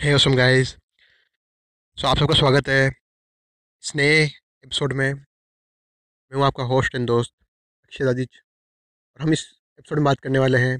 [0.00, 0.68] है Assam guys
[1.98, 7.32] so आप सबका स्वागत है इस नए एपिसोड में। मैं हूँ आपका होस्ट एंड दोस्त
[7.84, 8.28] अक्षय आदिज
[9.16, 9.42] और हम इस
[9.78, 10.78] एपिसोड में बात करने वाले हैं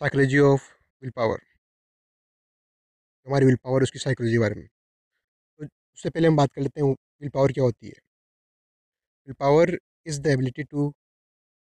[0.00, 0.68] साइकोलॉजी ऑफ़
[1.02, 1.40] विल पावर
[3.26, 6.80] हमारी विल पावर उसकी साइकोलॉजी के बारे में। तो उससे पहले हम बात कर लेते
[6.80, 7.98] हैं विल पावर क्या होती है?
[9.28, 10.88] Will power is the ability to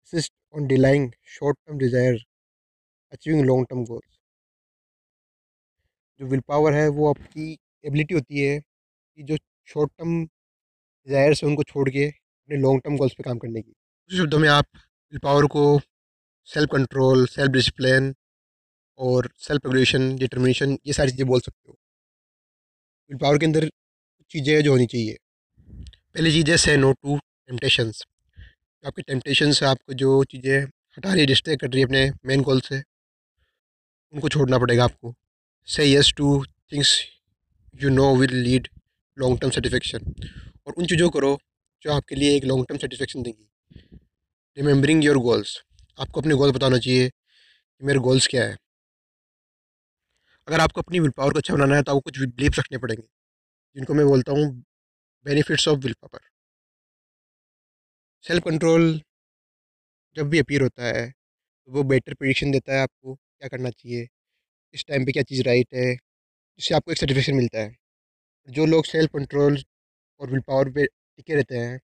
[0.03, 2.23] assist on delaying short term desire
[3.13, 4.19] achieving long term goals
[6.21, 7.53] जो विल पावर है, वो आपकी
[7.85, 9.37] एबिलिटी होती है कि जो
[9.69, 13.71] शॉर्ट टर्म डिज़ायर्स है उनको छोड़ के अपने लॉन्ग टर्म गोल्स पे काम करने की।
[13.71, 15.65] दूसरे शब्दों में आप विल पावर को
[16.49, 18.15] सेल्फ कंट्रोल सेल्फ डिसिप्लिन
[18.99, 21.77] और सेल्फ रेगुलेशन डिटर्मिनेशन ये सारी चीज़ें बोल सकते हो।
[23.11, 23.69] विल पावर के अंदर
[24.33, 25.17] चीज़ें जो होनी चाहिए।
[25.69, 28.03] पहली चीज़ है से नो टू टेम्पटेशंस
[28.85, 32.43] आपके टेम्पटेशन से आपको जो चीज़ें हटा रही है डिस्ट्रैक्ट कर रही है अपने मेन
[32.43, 32.83] गोल से,
[34.13, 35.15] उनको छोड़ना पड़ेगा आपको।
[35.69, 36.91] Say yes to things
[37.75, 38.69] you know will lead
[39.17, 40.13] long term satisfaction
[40.67, 41.39] और उन चीज़ों करो
[41.83, 43.49] जो आपके लिए एक लॉन्ग टर्म सेटिस्फेक्शन देंगी।
[44.57, 45.59] रिमेंबरिंग योर गोल्स
[45.99, 48.57] आपको अपने गोल बताना चाहिए कि मेरे गोल्स क्या है।
[50.49, 53.03] अगर आपको अपनी विल पावर को अच्छा बनाना है तो आपको कुछ बिलीफ रखने पड़ेंगे,
[53.77, 54.51] जिनको मैं बोलता हूँ
[55.27, 56.21] benefits of will power
[58.25, 59.01] self control
[60.17, 64.07] जब भी अपीयर होता है तो वो बेटर प्रिडिक्शन देता है आपको क्या करना चाहिए।
[64.75, 65.95] इस टाइम पे क्या चीज़ राइट है
[66.35, 67.75] जिससे आपको एक सर्टिफिकेशन मिलता है।
[68.49, 69.59] जो लोग सेल्फ कंट्रोल
[70.21, 71.81] और विल पावर पे टिके रहते हैं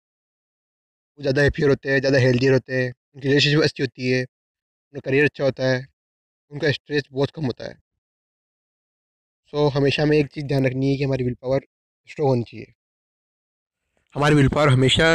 [1.19, 5.01] वो ज़्यादा हैप्पियर होते हैं ज़्यादा हेल्दियर होते हैं उनकी रिलेशनशिप अच्छी होती है उनका
[5.01, 5.81] करियर अच्छा होता है
[6.53, 7.75] उनका स्ट्रेस बहुत कम होता है।
[9.53, 11.61] सो so, हमेशा हमें एक चीज़ ध्यान रखनी है कि हमारी विल पावर
[12.09, 12.73] स्ट्रॉग होनी चाहिए।
[14.15, 15.09] हमारी विल पावर हमेशा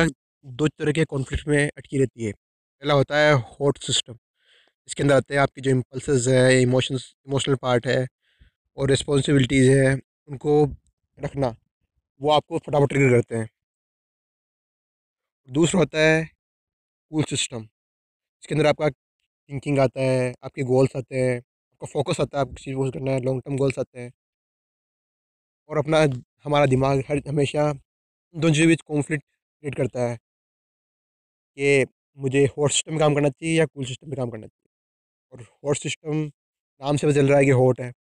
[0.46, 4.18] दो तरह के कॉन्फ्लिक्ट में अटकी रहती है। पहला होता है हॉट सिस्टम।
[4.88, 8.06] इसके अंदर आते हैं आपकी जो इम्पल्स है इमोशंस इमोशनल पार्ट है
[8.78, 9.94] और रिस्पॉन्सिबिलिटीज़ है,
[10.30, 10.66] उनको
[11.18, 11.56] रखना,
[12.22, 13.50] वो आपको फटाफट ट्रिगर करते हैं।
[15.50, 16.24] दूसरा होता है
[17.12, 17.62] कूल सिस्टम
[18.44, 22.56] इसके अंदर आपका थिंकिंग आता है, आपके गोल्स आते हैं, आपका फोकस आता है, आपको
[22.58, 24.12] चीज़ वो करना है लॉन्ग टर्म गोल्स आते हैं।
[25.70, 26.00] और अपना
[26.46, 27.72] हमारा दिमाग हर, हमेशा
[28.14, 30.18] दोनों चीज़ों के बीच कॉन्फ्लिक्ट क्रिएट करता है
[31.58, 31.86] कि
[32.18, 34.65] मुझे हॉट सिस्टम में काम करना चाहिए या कूल सिस्टम में काम करना चाहिए।
[35.36, 36.16] और हॉट सिस्टम
[36.82, 37.92] नाम से चल रहा है कि हॉट है।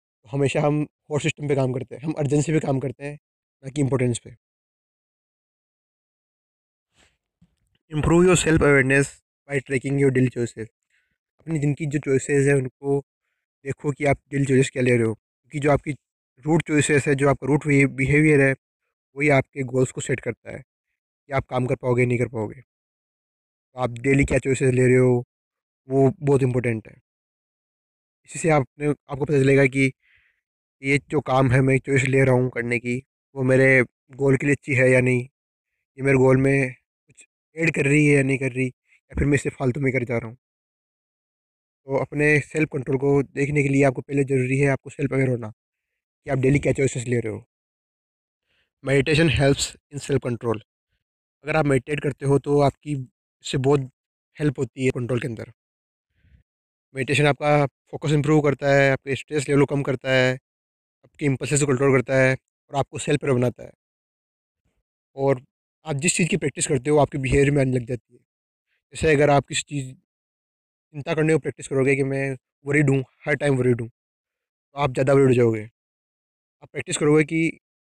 [0.00, 3.18] तो हमेशा हम हॉट सिस्टम पे काम करते हैं, हम अर्जेंसी पे काम करते हैं,
[3.64, 4.36] ना कि इम्पोर्टेंस पे।
[7.92, 9.08] Improve your self awareness
[9.48, 10.68] by tracking your daily choices.
[11.40, 13.00] अपनी जिनकी जो चॉइसेस है, उनको
[13.64, 15.92] देखो कि आप डेली चॉइसेस क्या ले रहे हो। क्योंकि जो आपकी
[16.44, 18.54] रूट चॉइसेस है, जो आपका रूट बिहेवियर है,
[19.16, 22.62] वही आपके गोल्स को सेट करता है कि आप काम कर पाओगे नहीं कर पाओगे।
[23.76, 25.24] तो आप डेली क्या चॉइसेस ले रहे हो?
[25.88, 27.00] वो बहुत इम्पोर्टेंट है।
[28.30, 29.90] इसी से आपने, आपको पता चलेगा कि
[30.82, 32.96] ये जो काम है, मैं चॉइस ले रहा हूँ करने की,
[33.34, 33.82] वो मेरे
[34.16, 35.22] गोल के लिए अच्छी है या नहीं?
[35.22, 35.48] ये
[35.98, 37.26] मेरे गोल में कुछ
[37.56, 38.66] ऐड कर रही है या नहीं कर रही?
[38.68, 40.36] या फिर मैं इसे फालतू में कर जा रहा हूँ?
[41.86, 45.28] तो अपने सेल्फ कंट्रोल को देखने के लिए आपको पहले ज़रूरी है आपको सेल्फ अवेयर
[45.28, 45.48] होना
[46.26, 47.44] कि आप डेली क्या चॉइसेस ले रहे हो।
[48.84, 50.60] Meditation helps in self control
[51.44, 53.90] अगर आप मेडिटेट करते हो तो आपकी, इससे बहुत
[54.36, 55.52] हेल्प होती है कंट्रोल के अंदर।
[56.94, 60.32] मेडिटेशन आपका फोकस इंप्रूव करता है, आपके स्ट्रेस लेवल को कम करता है,
[61.04, 62.32] आपके इम्पल्स को कंट्रोल करता है
[62.70, 63.70] और आपको सेल्फ पर बनाता है।
[65.16, 65.40] और
[65.86, 68.18] आप जिस चीज़ की प्रैक्टिस करते हो, आपके बिहेवियर में आने लग जाती है।
[68.94, 69.92] जैसे अगर आप किसी चीज़
[70.74, 73.88] चिंता करने को प्रैक्टिस करोगे कि मैं वरीड हूँ, हर टाइम वरीड हूँ
[74.50, 75.62] तो आप ज़्यादा वरीड हो जाओगे।
[76.62, 77.40] आप प्रैक्टिस करोगे कि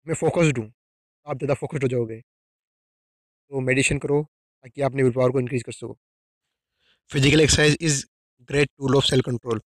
[0.08, 2.22] मैं फोकस्ड हूँ तो आप ज़्यादा फोकस्ड हो जाओगे।
[3.52, 4.22] तो मेडिटेशन करो,
[4.66, 5.98] ताकि आप अपने विल पावर को इंक्रीज़ कर सको।
[7.12, 8.04] Physical exercise is
[8.50, 9.62] great tool of self control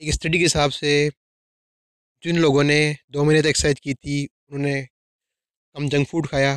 [0.00, 0.90] एक स्टडी के हिसाब से
[2.22, 2.76] जिन लोगों ने
[3.10, 4.80] दो महीने तक एक्सरसाइज की थी, उन्होंने
[5.76, 6.54] कम जंक फ़ूड खाया,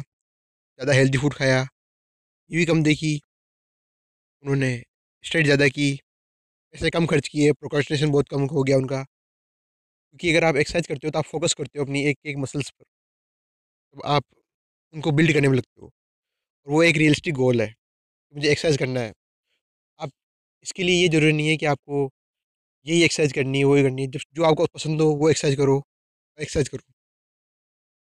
[0.55, 1.61] ज़्यादा हेल्दी फ़ूड खाया,
[2.51, 3.19] ये भी कम देखी,
[4.43, 4.69] उन्होंने
[5.23, 5.91] स्टडी ज़्यादा की,
[6.73, 9.05] पैसे कम खर्च किए प्रोकोस्टिनेशन बहुत कम हो गया उनका।
[10.11, 12.69] क्योंकि अगर आप एक्सरसाइज करते हो तो आप फोकस करते हो अपनी एक एक मसल्स
[12.71, 12.83] पर।
[13.95, 14.23] तो आप
[14.93, 16.13] उनको बिल्ड करने में लगते हो। और
[16.67, 17.73] वो एक रियलिस्टिक गोल है
[18.35, 19.13] मुझे एक्सरसाइज करना है।
[20.63, 22.09] इसके लिए ये ज़रूरी नहीं है कि आपको
[22.85, 25.83] यही एक्सरसाइज करनी है वही करनी है जो आपको पसंद हो, वो एक्सरसाइज करो
[26.37, 26.93] एक्सरसाइज करो।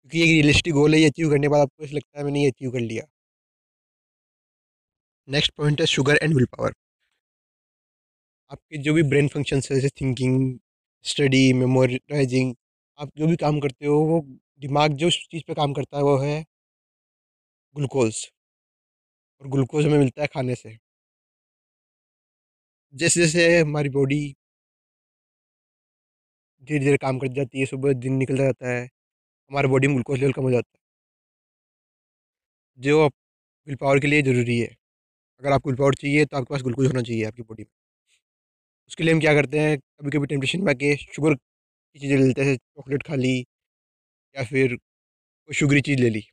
[0.03, 2.43] क्योंकि ये रियलिस्टिक गोल है, ये अचीव करने के बाद आपको ऐसा लगता है, मैंने
[2.43, 3.05] ये अचीव कर लिया।
[5.27, 6.73] नेक्स्ट पॉइंट है शुगर एंड विल पावर
[8.51, 10.57] आपके जो भी ब्रेन फ़ंक्शन है, जैसे थिंकिंग,
[11.05, 12.53] स्टडी, मेमोराइजिंग,
[12.99, 14.21] आप जो भी काम करते हो, वो
[14.61, 16.45] दिमाग जो उस चीज़ पे काम करता है, वो है
[17.75, 18.25] ग्लूकोज।
[19.41, 20.77] और ग्लूकोज हमें मिलता है खाने से।
[22.95, 24.35] जैसे जैसे हमारी बॉडी
[26.63, 28.83] धीरे धीरे काम कर जाती है, सुबह दिन निकल जाता है,
[29.51, 30.79] हमारे बॉडी में ग्लूकोज लेवल कम हो जाता है।
[32.79, 33.05] जो
[33.47, 34.67] विल पावर के लिए ज़रूरी है।
[35.41, 37.67] अगर आपको विल पावर चाहिए तो आपके पास ग्लूकोज होना चाहिए आपकी बॉडी में।
[38.91, 42.43] उसके लिए हम क्या करते हैं कभी कभी टेम्पटेशन में आके शुगर की चीज़ें लेते
[42.43, 43.39] हैं चॉकलेट खा ली,
[44.35, 44.75] या फिर
[45.17, 46.23] कोई शुगरी चीज़ ले ली।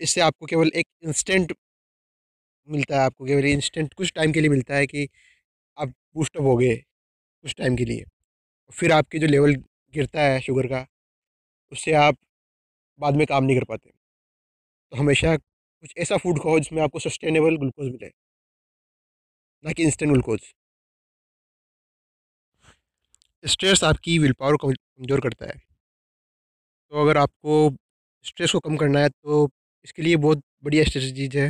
[0.00, 1.52] इससे आपको केवल एक इंस्टेंट
[2.68, 5.08] मिलता है, आपको केवल इंस्टेंट कुछ टाइम के लिए मिलता है कि
[6.16, 8.04] बूस्टअप हो गए कुछ टाइम के लिए।
[8.72, 9.54] फिर आपके जो लेवल
[9.94, 10.86] गिरता है शुगर का,
[11.72, 12.18] उससे आप
[13.00, 13.90] बाद में काम नहीं कर पाते।
[14.92, 18.10] तो हमेशा कुछ ऐसा फ़ूड खाओ जिसमें आपको सस्टेनेबल ग्लूकोज मिले।
[19.64, 20.52] ना कि इंस्टेंट ग्लूकोज
[23.44, 25.60] स्ट्रेस आपकी विल पावर को कमज़ोर करता है।
[26.92, 27.54] तो अगर आपको
[28.24, 29.48] स्ट्रेस को कम करना है तो
[29.86, 31.48] इसके लिए बहुत बढ़िया स्ट्रेटजीज है।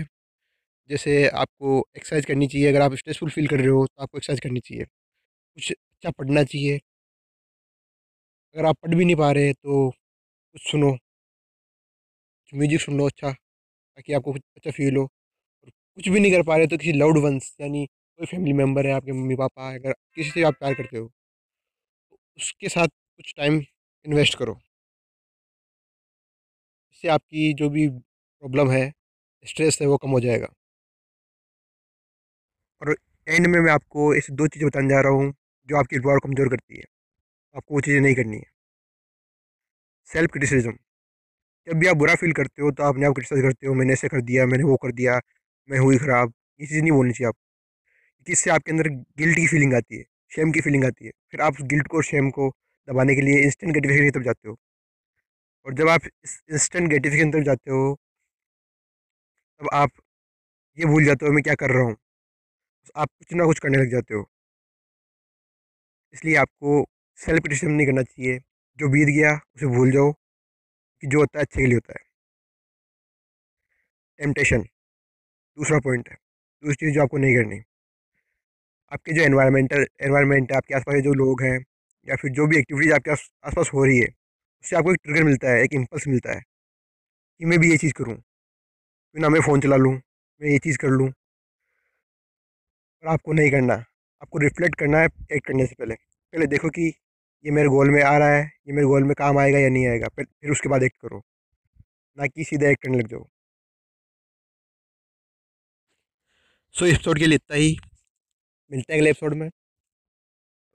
[0.90, 4.40] जैसे आपको एक्सरसाइज करनी चाहिए, अगर आप स्ट्रेसफुल फील कर रहे हो तो आपको एक्सरसाइज
[4.40, 4.84] करनी चाहिए।
[5.28, 6.80] कुछ अच्छा पढ़ना चाहिए।
[8.56, 9.88] अगर आप पढ़ भी नहीं पा रहे तो
[10.30, 10.96] कुछ सुनो।
[12.52, 13.30] कुछ म्यूज़िक सुन लो अच्छा
[13.72, 16.92] ताकि आपको कुछ अच्छा फील हो। और कुछ भी नहीं कर पा रहे तो किसी
[16.94, 20.74] लव्ड वंस यानी कोई फैमिली मेंबर है, आपके मम्मी पापा, अगर किसी से आप प्यार
[20.74, 21.10] करते हो
[22.12, 23.62] तो उसके साथ कुछ टाइम
[24.04, 24.58] इन्वेस्ट करो।
[26.94, 28.90] इससे आपकी जो भी प्रॉब्लम है
[29.46, 30.48] स्ट्रेस है, वो कम हो जाएगा।
[32.82, 32.96] और
[33.26, 35.32] एंड में मैं आपको ऐसी दो चीज़ें बताने जा रहा हूँ,
[35.68, 36.84] जो आपकी पावर कमज़ोर करती है।
[37.54, 38.50] आपको वो चीज़ें नहीं करनी है।
[40.08, 40.72] सेल्फ क्रिटिसिज्म
[41.66, 43.92] जब भी आप बुरा फील करते हो तो आप अपने आप क्रिटिसाइज करते हो, मैंने
[43.92, 45.20] ऐसे कर दिया, मैंने वो कर दिया,
[45.68, 47.34] मैं हुई ख़राब, ये चीज़ नहीं बोलनी चाहिए आप
[47.98, 48.88] क्योंकि इससे आपके अंदर
[49.18, 52.04] गिल्ट की फीलिंग आती है शेम की फीलिंग आती है। फिर आप गिल्ट को और
[52.04, 52.50] शेम को
[52.88, 54.56] दबाने के लिए इंस्टेंट ग्रेटिफिकेशन की तरफ़ जाते हो।
[55.66, 57.96] और जब आप इस इंस्टेंट ग्रेटिफिकेशन तरफ़ जाते हो,
[59.60, 59.90] तब आप
[60.78, 61.96] ये भूल जाते हो, मैं क्या कर रहा हूँ?
[62.96, 64.26] आप कुछ ना कुछ करने लग जाते हो।
[66.14, 66.72] इसलिए आपको
[67.18, 68.38] सेल्फ क्रिटिसिज्म नहीं करना चाहिए।
[68.78, 70.12] जो बीत गया, उसे भूल जाओ
[70.82, 72.04] कि जो होता है, अच्छे के लिए होता है।
[74.20, 74.62] टेम्पटेशन
[75.58, 76.16] दूसरा पॉइंट है।
[76.62, 77.60] दूसरी चीज़ जो आपको नहीं करनी।
[78.92, 81.58] आपके जो एनवायरमेंटल एनवायरमेंट है, आपके आसपास जो लोग हैं,
[82.08, 84.06] या फिर जो भी एक्टिविटीज़ आपके आसपास हो रही है,
[84.64, 86.40] उससे आपको एक ट्रिगर मिलता है, एक इम्पल्स मिलता है
[87.40, 88.16] कि मैं भी ये चीज़ करूँ।
[88.86, 91.10] क्यों ना मैं फ़ोन चला लूँ, मैं ये चीज़ कर लूँ।
[93.02, 93.74] और आपको नहीं करना।
[94.22, 96.86] आपको रिफ्लेक्ट करना है एक्ट करने से पहले। पहले देखो कि
[97.44, 99.86] ये मेरे गोल में आ रहा है ये मेरे गोल में काम आएगा या नहीं
[99.86, 101.22] आएगा। फिर फिर उसके बाद एक्ट करो।
[102.18, 103.26] ना कि सीधा एक्ट करने लग जाओ।
[106.74, 107.76] सो so, एपिसोड के लिए इतना ही।
[108.70, 109.50] मिलते हैं अगले एपिसोड में।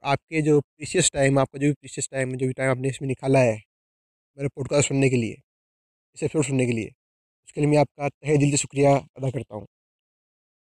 [0.04, 3.38] आपके जो प्रीशियस टाइम आपका जो भी प्रीशियस टाइम जो भी टाइम आपने इसमें निकाला
[3.38, 3.54] है
[4.38, 5.32] मेरे पॉडकास्ट सुनने के लिए
[6.16, 6.86] इस एपिसोड सुनने के लिए
[7.46, 9.66] उसके लिए मैं आपका तहे दिल से शुक्रिया अदा करता हूँ।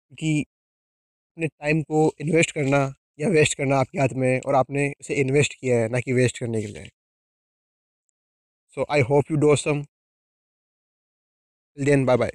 [0.07, 0.45] क्योंकि
[1.37, 2.79] अपने टाइम को इन्वेस्ट करना
[3.19, 6.39] या वेस्ट करना आपके हाथ में और आपने इसे इन्वेस्ट किया है, ना कि वेस्ट
[6.39, 6.89] करने के लिए।
[8.77, 9.83] So I hope you do some
[11.77, 12.31] then bye bye